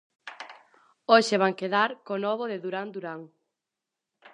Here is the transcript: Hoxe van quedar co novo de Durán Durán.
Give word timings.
Hoxe 1.11 1.35
van 1.43 1.57
quedar 1.61 1.89
co 2.05 2.13
novo 2.25 2.43
de 2.51 2.57
Durán 2.63 2.89
Durán. 2.95 3.21